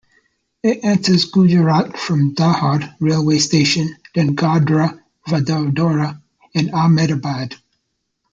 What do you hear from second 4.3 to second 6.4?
Godhra, Vadodara